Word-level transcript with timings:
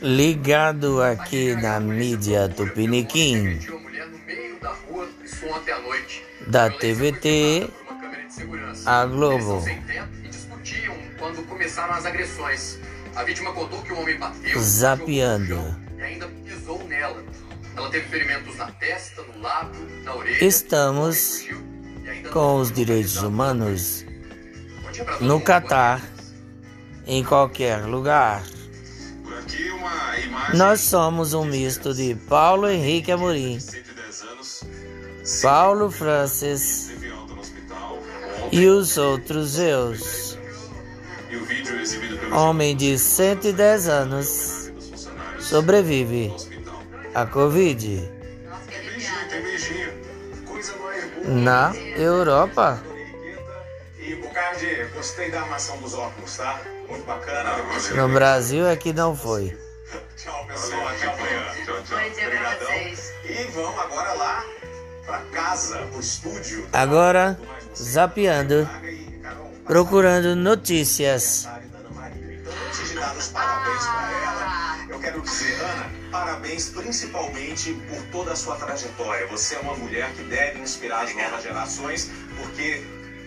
Ligado 0.00 1.02
aqui 1.02 1.54
na 1.56 1.80
mídia 1.80 2.48
Tupiniquim, 2.48 3.58
da 6.46 6.70
TVT, 6.70 7.68
a 8.86 9.04
Globo. 9.06 9.64
quando 11.18 11.42
começaram 11.48 11.94
as 11.94 12.06
agressões. 12.06 12.78
A 13.16 13.24
vítima 13.24 13.52
contou 13.52 13.82
que 13.82 13.92
o 13.92 14.00
homem 14.00 14.16
bateu, 14.16 14.60
Zapeando. 14.60 15.76
e 15.96 16.02
ainda 16.02 16.28
pisou 16.44 16.82
nela. 16.84 17.24
Ela 17.76 17.90
teve 17.90 18.08
ferimentos 18.08 18.56
na 18.56 18.70
testa, 18.72 19.22
no 19.22 19.40
lábio, 19.42 19.80
na 20.04 20.14
orelha. 20.14 20.44
Estamos 20.44 21.44
com 22.32 22.56
os 22.60 22.70
direitos 22.70 23.16
humanos 23.16 24.06
no. 25.20 25.40
Catar, 25.40 26.00
em 27.06 27.24
qualquer 27.24 27.84
lugar. 27.84 28.44
Nós 30.54 30.80
somos 30.80 31.34
um 31.34 31.44
misto 31.44 31.92
de 31.92 32.14
Paulo 32.14 32.68
Henrique 32.68 33.12
Amorim, 33.12 33.60
110 33.60 34.22
anos, 34.22 34.64
Paulo 35.42 35.90
Francis 35.90 36.90
e 38.50 38.66
os 38.66 38.96
outros 38.96 39.58
eus. 39.58 40.38
O 41.30 41.44
vídeo 41.44 41.78
exibido 41.80 42.18
pelo 42.18 42.34
Homem 42.36 42.74
de 42.74 42.98
110 42.98 43.88
anos 43.88 44.72
sobrevive 45.38 46.32
à 47.14 47.26
Covid 47.26 48.10
na 51.26 51.74
Europa. 51.94 52.82
Tá? 56.36 57.94
No 57.94 58.08
Brasil 58.08 58.66
é 58.66 58.76
que 58.76 58.94
não 58.94 59.14
foi. 59.14 59.67
Tchau, 60.18 60.44
pessoal. 60.46 60.88
Até 60.88 61.06
amanhã. 61.06 61.54
Tchau, 61.64 61.82
tchau. 61.84 61.98
Bom 61.98 62.10
dia 62.14 62.30
pra 62.30 62.56
vocês. 62.56 63.12
E 63.24 63.44
vamos 63.52 63.78
agora 63.78 64.12
lá 64.14 64.44
pra 65.06 65.18
casa, 65.32 65.78
pro 65.90 66.00
estúdio. 66.00 66.68
Agora, 66.72 67.38
zapeando, 67.76 68.68
procurando 69.64 70.34
notícias. 70.34 71.48
Maria. 71.94 72.40
Então, 72.40 72.52
antes 72.66 72.88
de 72.88 72.94
dar 72.96 73.16
os 73.16 73.28
parabéns 73.28 73.82
pra 73.86 74.10
ela, 74.24 74.86
eu 74.90 74.98
quero 75.00 75.20
dizer, 75.22 75.54
Ana, 75.62 75.86
parabéns 76.10 76.68
principalmente 76.70 77.72
por 77.88 78.02
toda 78.10 78.32
a 78.32 78.36
sua 78.36 78.56
trajetória. 78.56 79.26
Você 79.28 79.54
é 79.54 79.60
uma 79.60 79.74
mulher 79.76 80.10
que 80.14 80.22
deve 80.24 80.58
inspirar 80.60 81.04
as 81.04 81.14
novas 81.14 81.42
gerações, 81.44 82.10
porque 82.36 82.84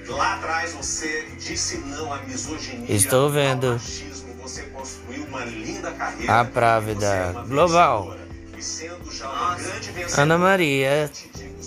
lá 0.08 0.36
atrás 0.36 0.74
você 0.74 1.26
disse 1.40 1.78
não 1.78 2.12
à 2.14 2.18
misoginia, 2.24 2.94
Estou 2.94 3.30
vendo. 3.30 3.68
ao 3.68 3.74
machismo, 3.74 4.31
uma 5.28 5.44
linda 5.46 5.92
carreira. 5.92 6.40
A 6.40 6.46
právida 6.46 7.08
é 7.08 7.34
global. 7.48 8.12
vencedora. 8.12 8.22
E 8.58 8.64
sendo 8.64 9.12
já 9.12 9.30
uma 9.30 9.56
grande 9.56 9.92
vencedora, 9.92 10.22
Ana 10.22 10.38
Maria, 10.38 11.12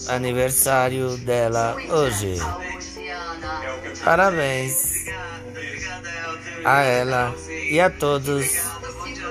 aniversário 0.09 1.17
dela 1.19 1.77
hoje. 1.91 2.39
É 2.41 4.05
Parabéns 4.05 5.05
a 6.65 6.83
ela 6.83 7.34
e 7.71 7.81
a 7.81 7.91
todos 7.91 8.47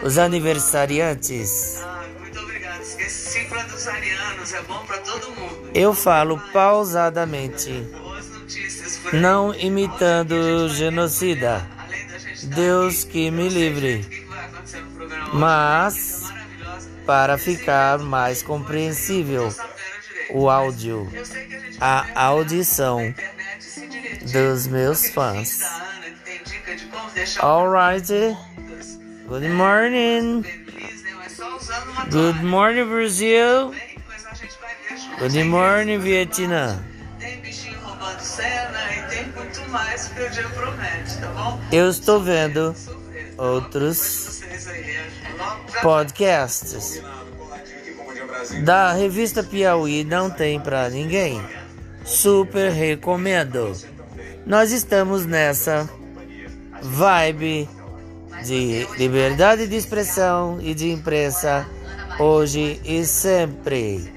os 0.03 0.17
aniversariantes. 0.17 1.81
Ah, 1.83 1.99
é. 1.99 2.03
Eu 5.73 5.93
falo 5.93 6.39
pausadamente, 6.51 7.87
não 9.11 9.53
imitando 9.53 10.69
genocida. 10.69 11.67
Deus 12.43 13.03
que 13.03 13.31
me 13.31 13.49
livre. 13.49 14.25
Mas, 15.33 16.23
para 17.05 17.37
ficar 17.37 17.99
mais 17.99 18.41
compreensível 18.41 19.53
o 20.31 20.49
áudio, 20.49 21.09
a 21.79 22.25
audição 22.25 23.13
dos 24.31 24.67
meus 24.67 25.07
fãs. 25.09 25.61
Alright, 27.39 28.07
good 29.27 29.47
morning. 29.49 30.43
Good 32.09 32.43
morning, 32.43 32.85
Brasil. 32.85 33.73
Good 35.19 35.43
morning, 35.45 35.99
Vietnã. 35.99 36.83
Tem 37.19 37.39
bichinho 37.41 37.79
roubando 37.79 38.19
cena 38.19 38.82
tem 39.23 39.31
muito 39.33 39.69
mais 39.69 40.07
que 40.07 40.21
o 40.21 40.29
dia 40.29 40.49
promete, 40.49 41.17
tá 41.19 41.27
bom? 41.27 41.59
Eu 41.71 41.89
estou 41.89 42.21
vendo 42.21 42.75
Sofrer. 42.75 43.33
outros 43.37 44.41
logo 45.37 45.71
já 45.71 45.81
podcasts. 45.81 47.01
Da 48.63 48.93
revista 48.93 49.41
Piauí 49.43 50.03
não 50.03 50.29
tem 50.29 50.59
pra 50.59 50.89
ninguém. 50.89 51.41
Super 52.03 52.71
recomendo. 52.71 53.73
Nós 54.45 54.71
estamos 54.71 55.25
nessa 55.25 55.89
vibe 56.81 57.69
de 58.43 58.85
liberdade 58.97 59.67
de 59.67 59.77
expressão 59.77 60.59
e 60.61 60.73
de 60.73 60.91
imprensa 60.91 61.65
hoje 62.19 62.81
e 62.83 63.05
sempre. 63.05 64.11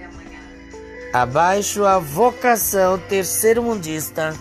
Abaixo 1.13 1.85
a 1.85 1.99
vocação 2.01 2.99
terceiro-mundista 2.99 4.35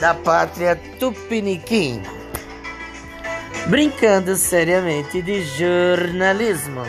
da 0.00 0.14
pátria 0.14 0.76
tupiniquim. 0.98 2.02
Brincando 3.66 4.34
seriamente 4.34 5.20
de 5.20 5.42
jornalismo. 5.42 6.82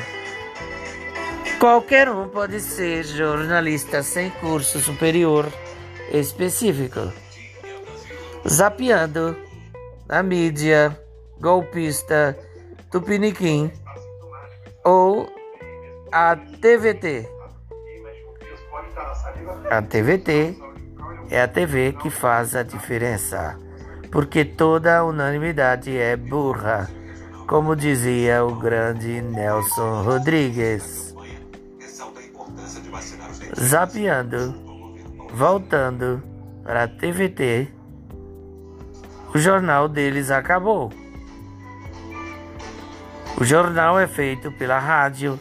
Qualquer 1.60 2.10
um 2.10 2.30
pode 2.30 2.60
ser 2.60 3.04
jornalista 3.04 4.02
sem 4.02 4.30
curso 4.32 4.80
superior 4.80 5.52
específico. 6.12 7.12
Zapeando 8.48 9.38
na 10.08 10.24
mídia 10.24 10.98
golpista 11.40 12.38
Tupiniquim 12.90 13.72
ou 14.84 15.30
a 16.12 16.36
TVT. 16.36 17.30
A 19.70 19.82
TVT 19.82 20.71
é 21.32 21.42
a 21.42 21.48
TV 21.48 21.94
que 21.94 22.10
faz 22.10 22.56
a 22.58 22.62
diferença, 22.62 23.58
porque 24.12 24.44
toda 24.44 25.06
unanimidade 25.06 25.98
é 25.98 26.18
burra, 26.18 26.90
como 27.48 27.74
dizia 27.74 28.44
o 28.44 28.56
grande 28.56 29.22
Nelson 29.22 30.04
Rodrigues. 30.04 31.16
Zapeando, 33.58 34.54
voltando 35.34 36.22
para 36.64 36.84
a 36.84 36.88
TVT, 36.88 37.70
o 39.34 39.38
jornal 39.38 39.88
deles 39.88 40.30
acabou. 40.30 40.92
O 43.40 43.46
jornal 43.46 43.98
é 43.98 44.06
feito 44.06 44.52
pela 44.52 44.78
rádio 44.78 45.40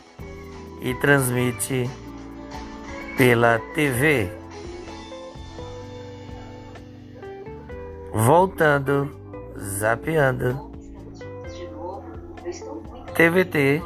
e 0.81 0.95
transmite 0.95 1.91
pela 3.17 3.59
TV. 3.75 4.40
Voltando, 8.13 9.11
zapeando, 9.59 10.71
TVT, 13.15 13.83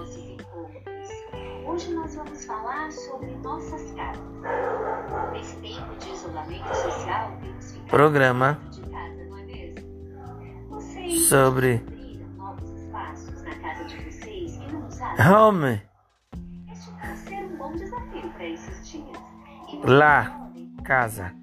Hoje 1.66 1.92
nós 1.92 2.14
vamos 2.14 2.44
falar 2.44 2.90
sobre 2.92 3.30
nossas 3.42 3.90
casas. 3.92 4.22
Nesse 5.32 5.56
tempo 5.56 5.96
de 5.98 6.10
isolamento 6.10 6.68
social, 6.74 7.32
temos 7.42 7.72
ficado 7.72 7.88
programa 7.90 8.58
de 8.70 8.80
casa, 8.82 9.24
não 9.28 9.38
é 9.38 9.42
mesmo? 9.44 10.68
Vocês 10.70 11.28
sobre 11.28 11.82
novos 12.36 12.70
espaços 12.70 13.42
na 13.42 13.54
casa 13.56 13.84
de 13.84 13.96
vocês 14.04 14.54
e 14.54 14.72
não 14.72 14.86
usaram? 14.86 15.48
home, 15.48 15.82
Este 16.72 16.90
vai 16.92 17.16
ser 17.16 17.44
um 17.44 17.56
bom 17.56 17.72
desafio 17.72 18.30
para 18.30 18.46
esses 18.46 18.88
dias. 18.88 19.18
E 19.72 19.86
Lá, 19.86 20.48
casa. 20.84 21.34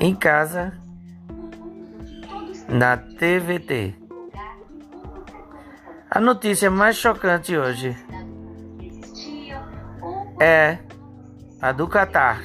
em 0.00 0.14
casa, 0.14 0.72
na 2.70 2.96
TVT. 2.96 3.94
A 6.10 6.20
notícia 6.20 6.70
mais 6.70 6.96
chocante 6.96 7.56
hoje 7.56 7.96
é 10.40 10.78
a 11.60 11.72
do 11.72 11.86
Catar. 11.88 12.42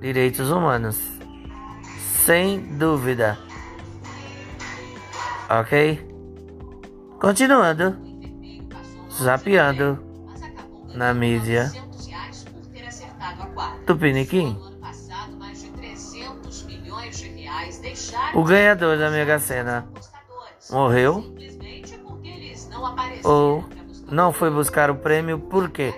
Direitos 0.00 0.50
humanos. 0.50 1.00
Sem 2.24 2.60
dúvida. 2.76 3.38
Ok? 5.48 6.08
Continuando. 7.20 7.96
Zapeando 9.10 9.98
na 10.94 11.14
mídia. 11.14 11.72
Tupiniquim. 13.86 14.65
O 18.34 18.42
ganhador 18.44 18.98
da 18.98 19.10
Mega 19.10 19.38
Sena 19.38 19.86
morreu 20.70 21.24
ou 23.24 23.64
não 24.10 24.32
foi 24.32 24.50
buscar 24.50 24.90
o 24.90 24.96
prêmio 24.96 25.38
por 25.38 25.70
quê? 25.70 25.94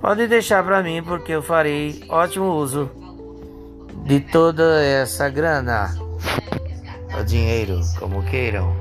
Pode 0.00 0.26
deixar 0.26 0.62
para 0.62 0.82
mim 0.82 1.02
porque 1.02 1.32
eu 1.32 1.42
farei 1.42 2.04
ótimo 2.08 2.52
uso 2.52 2.90
de 4.04 4.20
toda 4.20 4.82
essa 4.84 5.28
grana. 5.28 5.94
O 7.18 7.24
dinheiro, 7.24 7.80
como 7.98 8.22
queiram. 8.24 8.74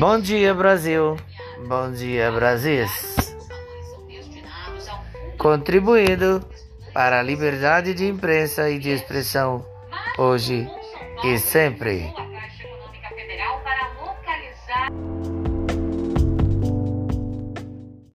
Bom 0.00 0.18
dia, 0.18 0.52
Brasil. 0.54 1.16
Bom 1.68 1.92
dia, 1.92 2.32
Brasil. 2.32 2.86
Contribuindo 5.46 6.44
para 6.92 7.20
a 7.20 7.22
liberdade 7.22 7.94
de 7.94 8.04
imprensa 8.04 8.68
e 8.68 8.80
de 8.80 8.90
expressão 8.90 9.64
hoje 10.18 10.68
e 11.22 11.38
sempre. 11.38 12.12